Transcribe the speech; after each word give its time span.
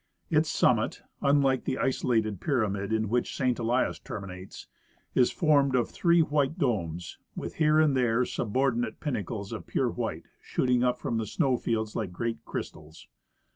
Its 0.31 0.49
summit, 0.49 1.03
unlike 1.21 1.65
the 1.65 1.77
isolated 1.77 2.41
pyramid 2.41 2.91
in 2.91 3.07
which 3.07 3.35
St. 3.37 3.59
Elias 3.59 3.99
terminates, 3.99 4.65
is 5.13 5.29
formed 5.31 5.75
of 5.75 5.91
three 5.91 6.23
white 6.23 6.57
domes, 6.57 7.19
with 7.35 7.57
here 7.57 7.79
and 7.79 7.95
there 7.95 8.25
subordinate 8.25 8.99
pinnacles 8.99 9.51
of 9.51 9.67
pure 9.67 9.91
white, 9.91 10.23
shooting 10.41 10.83
up 10.83 10.97
from 10.97 11.17
the 11.19 11.27
snow 11.27 11.55
fields 11.55 11.95
like 11.95 12.11
great 12.11 12.43
crystals. 12.45 13.07